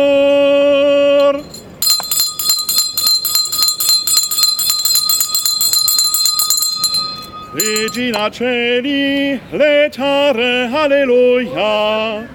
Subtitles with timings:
[7.54, 12.28] Regina Celi, letare, alleluia,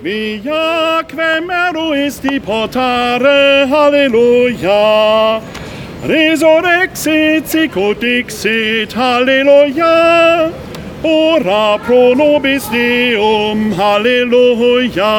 [0.00, 5.40] quia quem eruisti potare, alleluia,
[6.02, 10.50] Resurrexit sicut dixit, halleluja.
[11.04, 15.12] Ora pro nobis Deum, halleluja.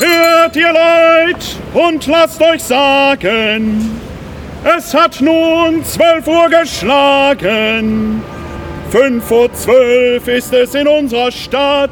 [0.00, 4.00] Hört ihr Leid und lasst euch sagen,
[4.64, 8.22] es hat nun zwölf Uhr geschlagen.
[8.90, 11.90] Fünf vor zwölf ist es in unserer Stadt,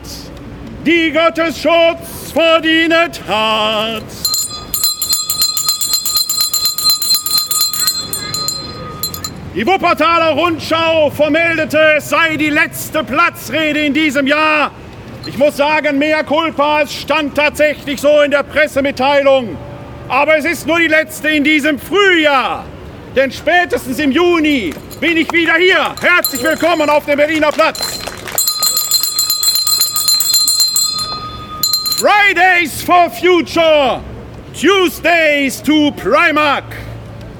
[0.85, 4.03] die Gottes Schutz verdient hat.
[9.55, 14.73] Die Wuppertaler Rundschau vermeldete, es sei die letzte Platzrede in diesem Jahr.
[15.27, 19.57] Ich muss sagen, mea culpa, es stand tatsächlich so in der Pressemitteilung.
[20.09, 22.65] Aber es ist nur die letzte in diesem Frühjahr.
[23.15, 25.95] Denn spätestens im Juni bin ich wieder hier.
[26.01, 28.02] Herzlich willkommen auf dem Berliner Platz.
[32.03, 34.03] Fridays for Future,
[34.55, 36.65] Tuesdays to Primark.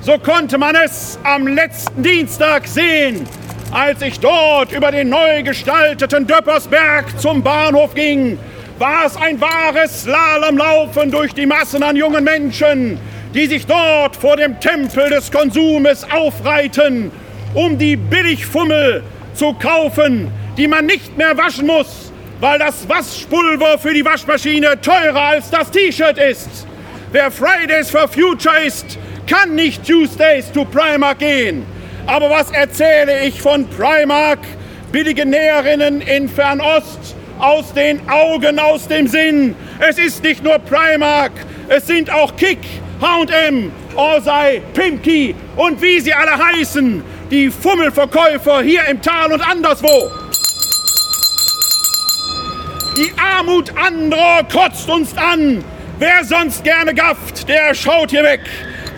[0.03, 3.27] So konnte man es am letzten Dienstag sehen,
[3.73, 8.39] als ich dort über den neu gestalteten Döppersberg zum Bahnhof ging.
[8.79, 13.01] War es ein wahres Slalomlaufen durch die Massen an jungen Menschen,
[13.35, 17.11] die sich dort vor dem Tempel des Konsumes aufreiten,
[17.55, 19.03] um die Billigfummel
[19.35, 22.02] zu kaufen, die man nicht mehr waschen muss,
[22.43, 26.67] weil das Waschpulver für die Waschmaschine teurer als das T-Shirt ist.
[27.13, 31.65] Wer Fridays for Future ist, kann nicht Tuesdays to Primark gehen.
[32.09, 34.41] Aber was erzähle ich von Primark?
[34.91, 39.55] Billige Näherinnen in Fernost, aus den Augen, aus dem Sinn.
[39.79, 41.31] Es ist nicht nur Primark,
[41.69, 42.59] es sind auch Kick,
[43.01, 50.11] H&M, Orsay, Pimki und wie sie alle heißen, die Fummelverkäufer hier im Tal und anderswo.
[52.97, 55.65] Die Armut anderer kotzt uns an.
[55.99, 58.41] Wer sonst gerne gafft, der schaut hier weg.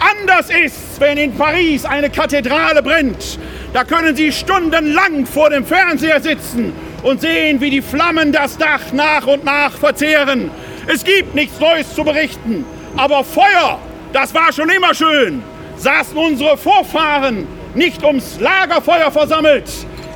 [0.01, 3.39] Anders ist's, wenn in Paris eine Kathedrale brennt.
[3.73, 6.73] Da können Sie stundenlang vor dem Fernseher sitzen
[7.05, 10.51] und sehen, wie die Flammen das Dach nach und nach verzehren.
[10.89, 12.65] Es gibt nichts Neues zu berichten.
[12.97, 13.79] Aber Feuer,
[14.13, 15.43] das war schon immer schön.
[15.77, 19.71] Saßen unsere Vorfahren nicht ums Lagerfeuer versammelt.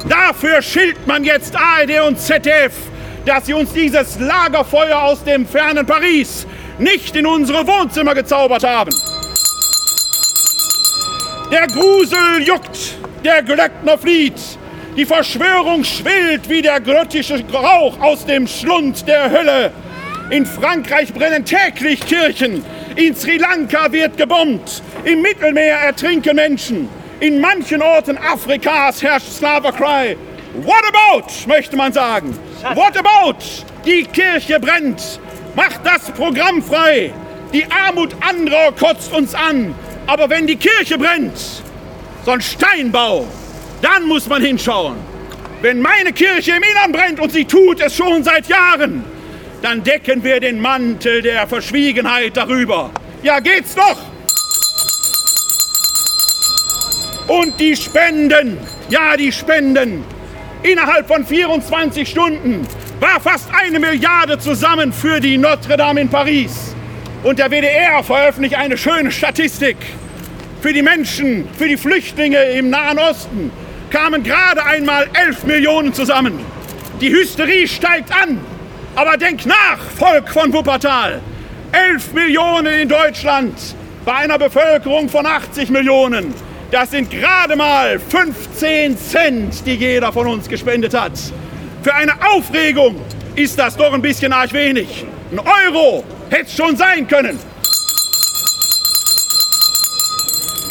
[0.08, 2.72] Dafür schilt man jetzt ARD und ZDF,
[3.24, 6.46] dass sie uns dieses Lagerfeuer aus dem fernen Paris
[6.78, 8.90] nicht in unsere Wohnzimmer gezaubert haben.
[11.50, 14.40] Der Grusel juckt, der Glöckner flieht.
[14.96, 19.72] Die Verschwörung schwillt wie der grottische Rauch aus dem Schlund der Hölle.
[20.30, 22.64] In Frankreich brennen täglich Kirchen.
[22.96, 24.82] In Sri Lanka wird gebombt.
[25.04, 26.88] Im Mittelmeer ertrinken Menschen.
[27.20, 30.16] In manchen Orten Afrikas herrscht Slavercry.
[30.64, 32.36] What about, möchte man sagen.
[32.62, 33.38] What about?
[33.84, 35.20] Die Kirche brennt.
[35.54, 37.12] Macht das Programm frei.
[37.52, 39.74] Die Armut anderer kotzt uns an.
[40.06, 41.38] Aber wenn die Kirche brennt,
[42.24, 43.26] so ein Steinbau,
[43.80, 44.96] dann muss man hinschauen.
[45.62, 49.04] Wenn meine Kirche im Innern brennt und sie tut es schon seit Jahren,
[49.62, 52.90] dann decken wir den Mantel der Verschwiegenheit darüber.
[53.22, 53.98] Ja, geht's doch!
[57.28, 58.58] Und die Spenden,
[58.88, 60.04] ja, die Spenden.
[60.62, 62.66] Innerhalb von 24 Stunden
[62.98, 66.74] war fast eine Milliarde zusammen für die Notre Dame in Paris.
[67.22, 69.76] Und der WDR veröffentlicht eine schöne Statistik.
[70.60, 73.52] Für die Menschen, für die Flüchtlinge im Nahen Osten
[73.90, 76.40] kamen gerade einmal 11 Millionen zusammen.
[77.00, 78.40] Die Hysterie steigt an.
[78.96, 81.20] Aber denk nach, Volk von Wuppertal.
[81.70, 83.54] 11 Millionen in Deutschland
[84.04, 86.34] bei einer Bevölkerung von 80 Millionen.
[86.70, 91.12] Das sind gerade mal 15 Cent, die jeder von uns gespendet hat.
[91.82, 92.96] Für eine Aufregung
[93.36, 95.06] ist das doch ein bisschen arg wenig.
[95.32, 97.38] Ein Euro hätte es schon sein können.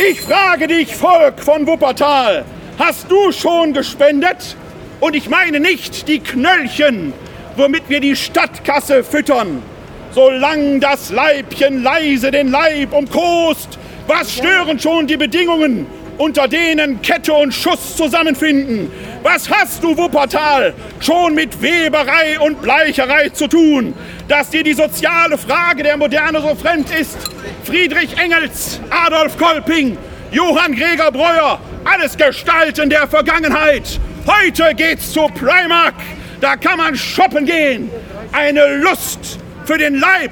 [0.08, 2.46] Ich frage dich, Volk von Wuppertal,
[2.78, 4.56] hast du schon gespendet?
[5.00, 7.12] Und ich meine nicht die Knöllchen,
[7.56, 9.64] womit wir die Stadtkasse füttern.
[10.12, 15.86] Solang das Leibchen leise den Leib umkost, was stören schon die Bedingungen,
[16.18, 18.92] unter denen Kette und Schuss zusammenfinden.
[19.22, 23.94] Was hast du, Wuppertal, schon mit Weberei und Bleicherei zu tun,
[24.28, 27.18] dass dir die soziale Frage der Moderne so fremd ist?
[27.64, 29.98] Friedrich Engels, Adolf Kolping,
[30.32, 34.00] Johann Gregor Breuer, alles Gestalten der Vergangenheit.
[34.26, 35.96] Heute geht's zu Primark.
[36.42, 37.90] Da kann man shoppen gehen.
[38.32, 40.32] Eine Lust für den Leib,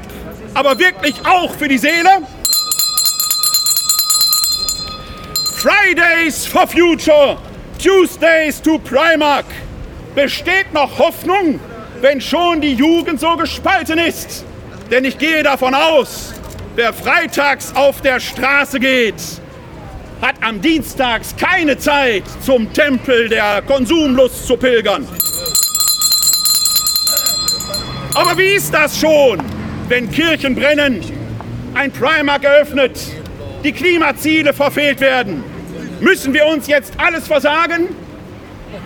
[0.54, 2.21] aber wirklich auch für die Seele.
[5.66, 7.40] Fridays for Future,
[7.80, 9.46] Tuesdays to Primark.
[10.14, 11.60] Besteht noch Hoffnung,
[12.02, 14.46] wenn schon die Jugend so gespalten ist?
[14.92, 16.36] Denn ich gehe davon aus,
[16.76, 19.16] wer freitags auf der Straße geht,
[20.22, 25.08] hat am Dienstags keine Zeit, zum Tempel der Konsumlust zu pilgern.
[28.14, 29.42] Aber wie ist das schon,
[29.88, 31.02] wenn Kirchen brennen,
[31.74, 33.00] ein Primark eröffnet,
[33.64, 35.55] die Klimaziele verfehlt werden?
[36.00, 37.88] Müssen wir uns jetzt alles versagen?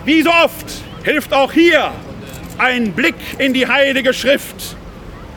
[0.05, 0.65] Wie so oft
[1.03, 1.91] hilft auch hier
[2.57, 4.75] ein Blick in die Heilige Schrift.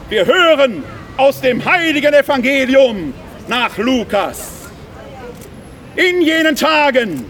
[0.09, 0.85] Wir hören
[1.17, 3.15] aus dem heiligen Evangelium
[3.49, 4.71] nach Lukas.
[5.97, 7.25] In jenen Tagen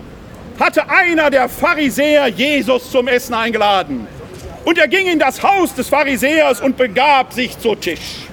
[0.58, 4.06] hatte einer der Pharisäer Jesus zum Essen eingeladen.
[4.64, 8.26] Und er ging in das Haus des Pharisäers und begab sich zu Tisch.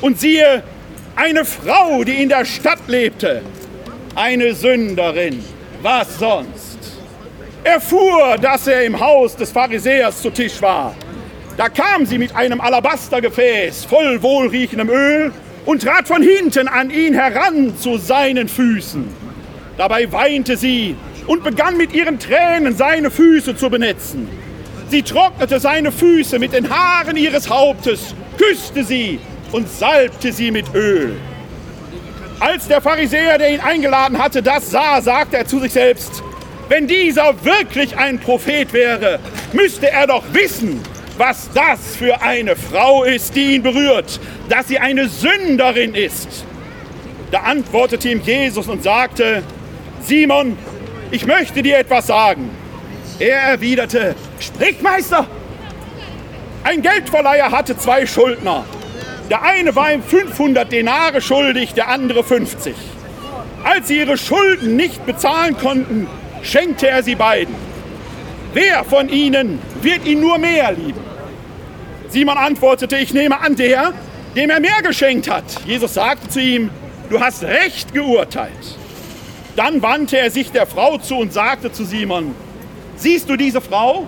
[0.00, 0.62] Und siehe,
[1.16, 3.42] eine Frau, die in der Stadt lebte,
[4.14, 5.42] eine Sünderin.
[5.80, 6.78] Was sonst?
[7.64, 10.94] Erfuhr, dass er im Haus des Pharisäers zu Tisch war.
[11.56, 15.32] Da kam sie mit einem Alabastergefäß voll wohlriechendem Öl
[15.64, 19.08] und trat von hinten an ihn heran zu seinen Füßen.
[19.76, 24.28] Dabei weinte sie und begann mit ihren Tränen seine Füße zu benetzen.
[24.88, 29.20] Sie trocknete seine Füße mit den Haaren ihres Hauptes, küsste sie
[29.52, 31.16] und salbte sie mit Öl.
[32.42, 36.24] Als der Pharisäer, der ihn eingeladen hatte, das sah, sagte er zu sich selbst,
[36.68, 39.20] wenn dieser wirklich ein Prophet wäre,
[39.52, 40.82] müsste er doch wissen,
[41.16, 44.18] was das für eine Frau ist, die ihn berührt,
[44.48, 46.44] dass sie eine Sünderin ist.
[47.30, 49.44] Da antwortete ihm Jesus und sagte,
[50.00, 50.58] Simon,
[51.12, 52.50] ich möchte dir etwas sagen.
[53.20, 55.28] Er erwiderte, sprich Meister.
[56.64, 58.64] Ein Geldverleiher hatte zwei Schuldner.
[59.30, 62.74] Der eine war ihm 500 Denare schuldig, der andere 50.
[63.64, 66.06] Als sie ihre Schulden nicht bezahlen konnten,
[66.42, 67.54] schenkte er sie beiden.
[68.52, 71.00] Wer von ihnen wird ihn nur mehr lieben?
[72.08, 73.94] Simon antwortete, ich nehme an der,
[74.36, 75.44] dem er mehr geschenkt hat.
[75.66, 76.70] Jesus sagte zu ihm,
[77.08, 78.76] du hast recht geurteilt.
[79.56, 82.34] Dann wandte er sich der Frau zu und sagte zu Simon,
[82.96, 84.06] siehst du diese Frau?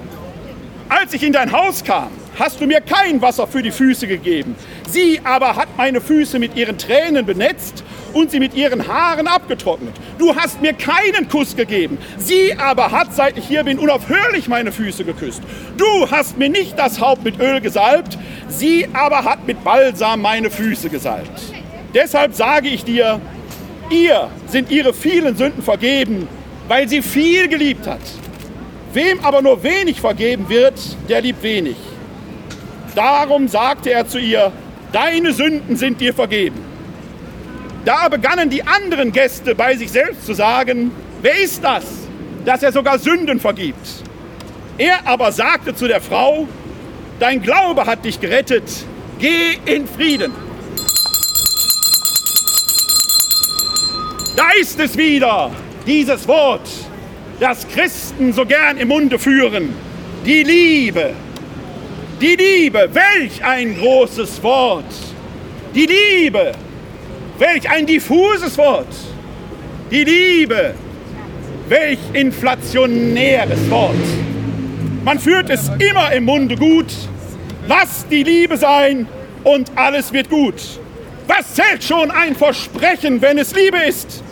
[0.89, 4.57] Als ich in dein Haus kam, hast du mir kein Wasser für die Füße gegeben.
[4.89, 9.95] Sie aber hat meine Füße mit ihren Tränen benetzt und sie mit ihren Haaren abgetrocknet.
[10.19, 11.99] Du hast mir keinen Kuss gegeben.
[12.17, 15.43] Sie aber hat, seit ich hier bin, unaufhörlich meine Füße geküsst.
[15.77, 20.51] Du hast mir nicht das Haupt mit Öl gesalbt, sie aber hat mit Balsam meine
[20.51, 21.43] Füße gesalbt.
[21.93, 23.21] Deshalb sage ich dir,
[23.91, 26.29] ihr sind ihre vielen Sünden vergeben,
[26.69, 28.01] weil sie viel geliebt hat.
[28.93, 30.75] Wem aber nur wenig vergeben wird,
[31.09, 31.77] der liebt wenig.
[32.95, 34.53] Darum sagte er zu ihr,
[34.93, 36.61] deine Sünden sind dir vergeben.
[37.85, 41.85] Da begannen die anderen Gäste bei sich selbst zu sagen, wer ist das,
[42.45, 43.87] dass er sogar Sünden vergibt?
[44.79, 46.49] Er aber sagte zu der Frau,
[47.19, 48.65] dein Glaube hat dich gerettet,
[49.19, 50.33] geh in Frieden.
[54.37, 55.51] Da ist es wieder,
[55.87, 56.69] dieses Wort,
[57.39, 59.75] das Christen so gern im Munde führen,
[60.25, 61.13] die Liebe.
[62.25, 64.87] Die Liebe, welch ein großes Wort.
[65.75, 66.53] Die Liebe,
[67.39, 68.89] welch ein diffuses Wort.
[69.91, 70.75] Die Liebe,
[71.69, 74.07] welch inflationäres Wort.
[75.05, 76.87] Man führt es immer im Munde gut.
[77.69, 79.07] Lass die Liebe sein
[79.43, 80.81] und alles wird gut.
[81.27, 84.25] Was zählt schon ein Versprechen, wenn es Liebe ist?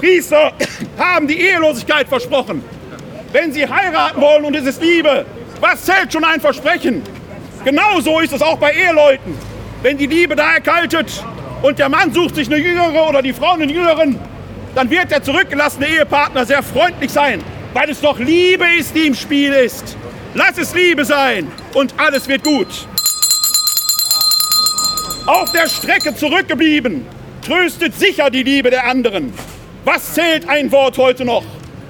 [0.00, 0.52] Priester
[0.98, 2.64] haben die Ehelosigkeit versprochen.
[3.30, 5.24] Wenn sie heiraten wollen und es ist Liebe,
[5.60, 7.04] was zählt schon ein Versprechen?
[7.66, 9.36] Genauso ist es auch bei Eheleuten.
[9.82, 11.24] Wenn die Liebe da erkaltet
[11.62, 14.20] und der Mann sucht sich eine jüngere oder die Frau einen jüngeren,
[14.76, 17.42] dann wird der zurückgelassene Ehepartner sehr freundlich sein,
[17.74, 19.96] weil es doch Liebe ist, die im Spiel ist.
[20.34, 22.68] Lass es Liebe sein und alles wird gut.
[25.26, 27.04] Auf der Strecke zurückgeblieben,
[27.44, 29.32] tröstet sicher die Liebe der anderen.
[29.84, 31.42] Was zählt ein Wort heute noch?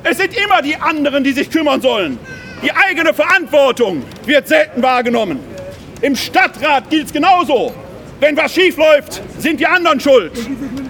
[0.04, 2.18] Es sind immer die anderen, die sich kümmern sollen.
[2.62, 5.55] Die eigene Verantwortung wird selten wahrgenommen.
[6.02, 7.74] Im Stadtrat gilt es genauso.
[8.20, 10.32] Wenn was schief läuft, sind die anderen schuld.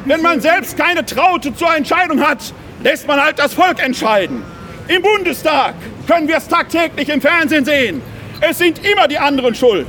[0.04, 2.38] Wenn man selbst keine Traute zur Entscheidung hat,
[2.82, 4.42] lässt man halt das Volk entscheiden.
[4.88, 5.74] Im Bundestag
[6.06, 8.02] können wir es tagtäglich im Fernsehen sehen.
[8.40, 9.86] Es sind immer die anderen schuld.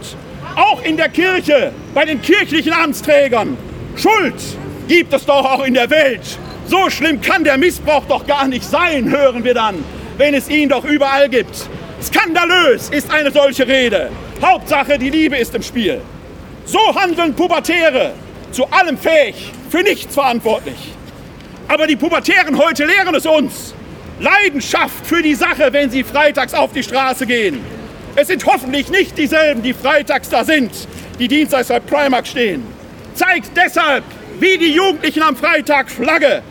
[0.56, 3.58] Auch in der Kirche, bei den kirchlichen Amtsträgern.
[3.96, 4.36] Schuld
[4.88, 6.40] gibt es doch auch in der Welt.
[6.68, 9.84] So schlimm kann der Missbrauch doch gar nicht sein, hören wir dann,
[10.18, 11.68] wenn es ihn doch überall gibt.
[12.08, 14.10] Skandalös ist eine solche Rede.
[14.42, 16.00] Hauptsache, die Liebe ist im Spiel.
[16.64, 18.14] So handeln Pubertäre,
[18.54, 20.94] zu allem fähig, für nichts verantwortlich.
[21.68, 23.74] Aber die Pubertären heute lehren es uns.
[24.22, 27.60] Leidenschaft für die Sache, wenn sie freitags auf die Straße gehen.
[28.16, 30.72] Es sind hoffentlich nicht dieselben, die freitags da sind,
[31.20, 32.66] die dienstags bei Primark stehen.
[33.16, 34.06] Zeigt deshalb,
[34.40, 36.42] wie die Jugendlichen am Freitag Flagge.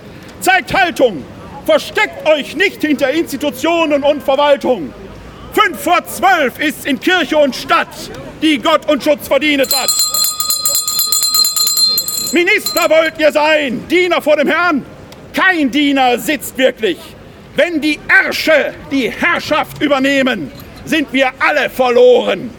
[0.41, 1.25] Zeigt Haltung.
[1.65, 4.93] Versteckt euch nicht hinter Institutionen und Verwaltung.
[5.59, 7.89] Fünf vor zwölf ist in Kirche und Stadt,
[8.43, 9.89] die Gott und Schutz verdient hat.
[12.33, 14.85] Minister wollt ihr sein, Diener vor dem Herrn?
[15.33, 16.99] Kein Diener sitzt wirklich.
[17.55, 20.53] Wenn die Ärsche die Herrschaft übernehmen,
[20.85, 22.51] sind wir alle verloren.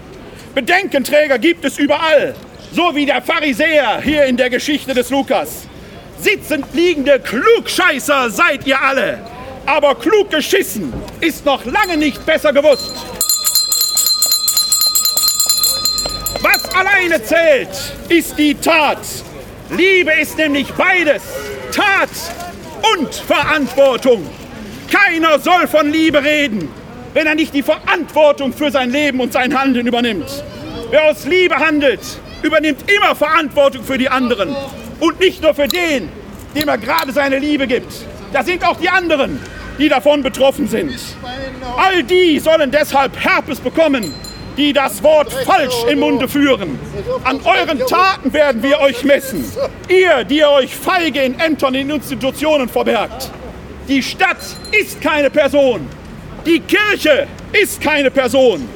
[0.55, 2.33] Bedenkenträger gibt es überall,
[2.71, 5.67] so wie der Pharisäer hier in der Geschichte des Lukas.
[6.19, 9.19] Sitzend liegende Klugscheißer seid ihr alle,
[9.67, 12.93] aber klug geschissen ist noch lange nicht besser gewusst.
[16.41, 17.69] Was alleine zählt,
[18.07, 18.99] ist die Tat.
[19.69, 21.21] Liebe ist nämlich beides,
[21.73, 22.09] Tat
[22.95, 24.27] und Verantwortung.
[24.89, 26.69] Keiner soll von Liebe reden,
[27.13, 30.43] wenn er nicht die Verantwortung für sein Leben und sein Handeln übernimmt.
[30.89, 31.99] Wer aus Liebe handelt,
[32.41, 34.55] übernimmt immer Verantwortung für die anderen
[35.01, 36.07] und nicht nur für den,
[36.55, 37.91] dem er gerade seine Liebe gibt.
[38.31, 39.39] Da sind auch die anderen,
[39.77, 40.93] die davon betroffen sind.
[41.77, 44.13] All die sollen deshalb Herpes bekommen,
[44.57, 46.79] die das Wort falsch im Munde führen.
[47.23, 49.45] An euren Taten werden wir euch messen.
[49.87, 53.29] Ihr, die ihr euch feige in Ämtern, in Institutionen verbergt.
[53.87, 54.37] Die Stadt
[54.71, 55.87] ist keine Person.
[56.45, 58.67] Die Kirche ist keine Person.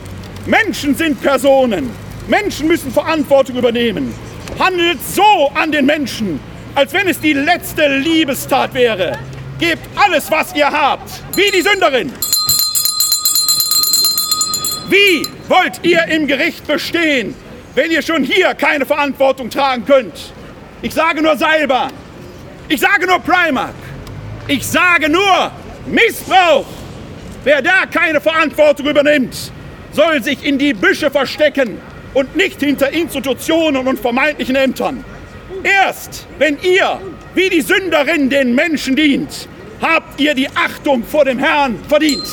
[0.46, 1.90] Menschen sind Personen.
[2.28, 4.14] Menschen müssen Verantwortung übernehmen.
[4.60, 6.40] Handelt so an den Menschen,
[6.76, 9.18] als wenn es die letzte Liebestat wäre.
[9.62, 12.12] Gebt alles, was ihr habt, wie die Sünderin.
[14.90, 17.36] Wie wollt ihr im Gericht bestehen,
[17.76, 20.34] wenn ihr schon hier keine Verantwortung tragen könnt?
[20.82, 21.92] Ich sage nur Seilbahn.
[22.70, 23.76] Ich sage nur Primark.
[24.48, 25.52] Ich sage nur
[25.86, 26.66] Missbrauch.
[27.44, 29.52] Wer da keine Verantwortung übernimmt,
[29.92, 31.80] soll sich in die Büsche verstecken
[32.16, 35.06] und nicht hinter Institutionen und vermeintlichen Ämtern.
[35.64, 37.00] Erst wenn ihr
[37.34, 39.48] wie die Sünderin den Menschen dient,
[39.82, 42.26] habt ihr die Achtung vor dem Herrn verdient.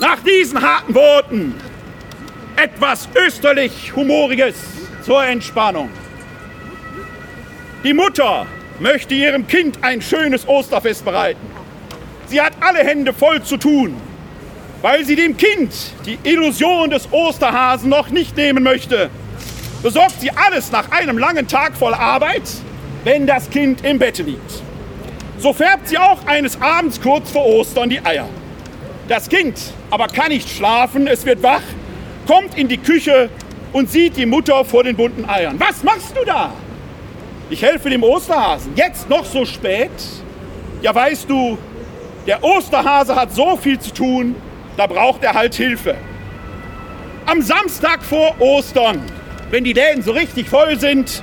[0.00, 1.54] Nach diesen harten Worten
[2.56, 4.56] etwas österlich Humoriges
[5.04, 5.90] zur Entspannung.
[7.84, 8.46] Die Mutter
[8.78, 11.40] möchte ihrem Kind ein schönes Osterfest bereiten.
[12.26, 13.96] Sie hat alle Hände voll zu tun,
[14.80, 15.72] weil sie dem Kind
[16.06, 19.10] die Illusion des Osterhasen noch nicht nehmen möchte.
[19.82, 22.42] Besorgt sie alles nach einem langen Tag voll Arbeit,
[23.02, 24.62] wenn das Kind im Bett liegt.
[25.38, 28.28] So färbt sie auch eines Abends kurz vor Ostern die Eier.
[29.08, 29.58] Das Kind
[29.90, 31.62] aber kann nicht schlafen, es wird wach,
[32.28, 33.28] kommt in die Küche
[33.72, 35.58] und sieht die Mutter vor den bunten Eiern.
[35.58, 36.52] Was machst du da?
[37.50, 38.72] Ich helfe dem Osterhasen.
[38.76, 39.90] Jetzt noch so spät?
[40.80, 41.58] Ja, weißt du,
[42.26, 44.36] der Osterhase hat so viel zu tun,
[44.76, 45.96] da braucht er halt Hilfe.
[47.26, 49.02] Am Samstag vor Ostern,
[49.52, 51.22] wenn die Läden so richtig voll sind,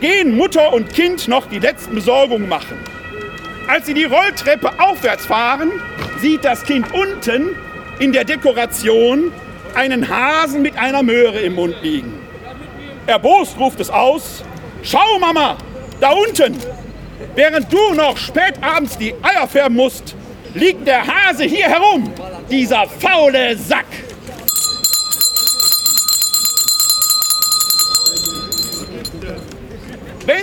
[0.00, 2.78] gehen Mutter und Kind noch die letzten Besorgungen machen.
[3.66, 5.72] Als sie die Rolltreppe aufwärts fahren,
[6.20, 7.56] sieht das Kind unten
[8.00, 9.32] in der Dekoration
[9.74, 12.12] einen Hasen mit einer Möhre im Mund liegen.
[13.06, 14.44] Erbost ruft es aus,
[14.82, 15.56] schau Mama,
[16.00, 16.58] da unten,
[17.34, 20.14] während du noch spät abends die Eier färben musst,
[20.52, 22.12] liegt der Hase hier herum,
[22.50, 23.86] dieser faule Sack.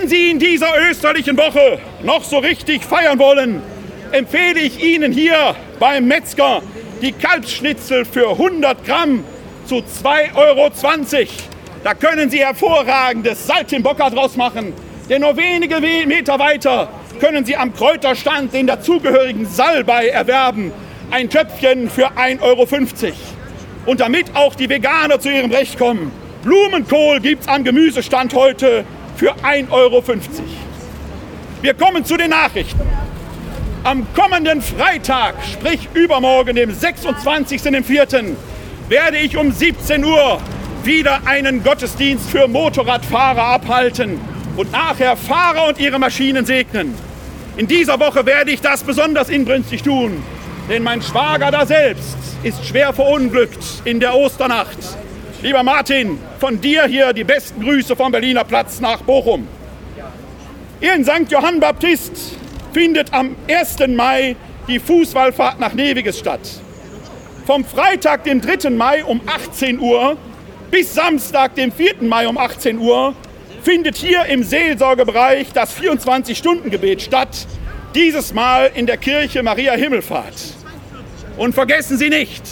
[0.02, 3.62] Wenn Sie in dieser österlichen Woche noch so richtig feiern wollen,
[4.10, 6.60] empfehle ich Ihnen hier beim Metzger
[7.00, 9.22] die Kalbsschnitzel für 100 Gramm
[9.64, 10.72] zu 2,20 Euro.
[11.84, 14.72] Da können Sie hervorragendes Saltimbocca draus machen,
[15.08, 16.88] denn nur wenige Meter weiter
[17.20, 20.72] können Sie am Kräuterstand den dazugehörigen Salbei erwerben.
[21.12, 22.66] Ein Töpfchen für 1,50 Euro.
[23.86, 26.10] Und damit auch die Veganer zu ihrem Recht kommen,
[26.42, 28.84] Blumenkohl gibt es am Gemüsestand heute
[29.16, 30.02] für 1,50 Euro.
[31.60, 32.80] Wir kommen zu den Nachrichten.
[33.84, 38.36] Am kommenden Freitag, sprich übermorgen, dem 26.04.,
[38.88, 40.40] werde ich um 17 Uhr
[40.84, 44.20] wieder einen Gottesdienst für Motorradfahrer abhalten.
[44.56, 46.94] und nachher Fahrer und ihre Maschinen segnen.
[47.56, 50.22] In dieser Woche werde ich das besonders inbrünstig tun,
[50.68, 54.78] denn mein Schwager da selbst ist schwer verunglückt in der Osternacht.
[55.42, 59.48] Lieber Martin, von dir hier die besten Grüße vom Berliner Platz nach Bochum.
[60.80, 61.30] In St.
[61.30, 62.36] Johann Baptist
[62.72, 63.88] findet am 1.
[63.88, 64.36] Mai
[64.68, 66.40] die Fußballfahrt nach Neviges statt.
[67.44, 68.70] Vom Freitag, dem 3.
[68.70, 70.16] Mai um 18 Uhr
[70.70, 72.02] bis Samstag, dem 4.
[72.02, 73.12] Mai um 18 Uhr
[73.64, 77.48] findet hier im Seelsorgebereich das 24-Stunden-Gebet statt.
[77.96, 80.54] Dieses Mal in der Kirche Maria Himmelfahrt.
[81.36, 82.44] Und vergessen Sie nicht,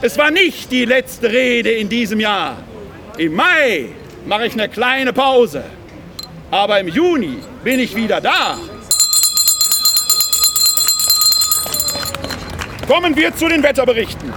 [0.00, 2.56] es war nicht die letzte Rede in diesem Jahr.
[3.16, 3.86] Im Mai
[4.26, 5.64] mache ich eine kleine Pause.
[6.50, 8.58] Aber im Juni bin ich wieder da.
[12.86, 14.32] Kommen wir zu den Wetterberichten.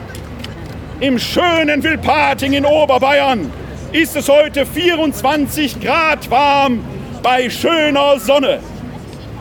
[1.00, 3.52] Im schönen Wilpating in Oberbayern
[3.92, 6.84] ist es heute 24 Grad warm
[7.24, 8.60] bei schöner Sonne.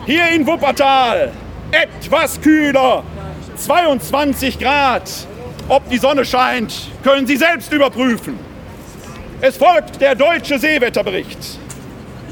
[0.05, 1.31] Hier in Wuppertal
[1.71, 3.03] etwas kühler,
[3.57, 5.09] 22 Grad.
[5.71, 8.37] Ob die Sonne scheint, können Sie selbst überprüfen.
[9.39, 11.37] Es folgt der deutsche Seewetterbericht.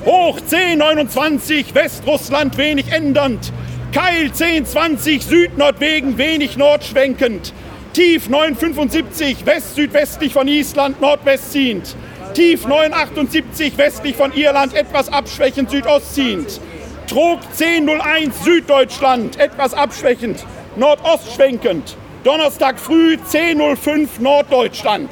[0.04, 3.54] Hoch 1029, Westrussland wenig ändernd.
[3.94, 7.54] Keil 1020, Südnordwegen wenig nordschwenkend.
[7.94, 11.96] Tief 975, west-südwestlich von Island nordwest ziehend.
[12.34, 16.60] Tief 978 westlich von Irland etwas abschwächend südost ziehend.
[17.08, 21.96] Trog 1001 Süddeutschland etwas abschwächend nordost schwenkend.
[22.24, 25.10] Donnerstag früh 1005 Norddeutschland.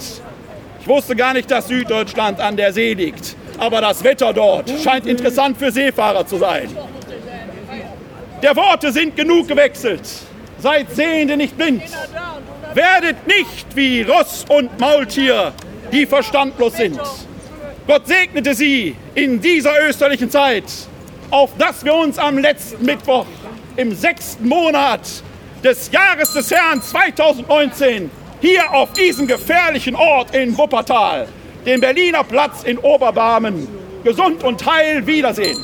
[0.82, 3.36] Ich wusste gar nicht, dass Süddeutschland an der See liegt.
[3.58, 6.70] Aber das Wetter dort scheint interessant für Seefahrer zu sein.
[8.44, 10.02] Der Worte sind genug gewechselt.
[10.60, 11.84] Seid Sehende nicht blind.
[12.74, 15.54] Werdet nicht wie Ross und Maultier
[15.92, 17.00] die verstandlos sind.
[17.88, 20.66] Gott segnete sie in dieser österlichen Zeit,
[21.32, 23.26] auf dass wir uns am letzten Mittwoch
[23.78, 25.02] im sechsten Monat
[25.64, 28.10] des Jahres des Herrn 2019
[28.42, 31.28] hier auf diesem gefährlichen Ort in Wuppertal,
[31.66, 33.68] dem Berliner Platz in Oberbarmen,
[34.04, 35.58] gesund und heil wiedersehen.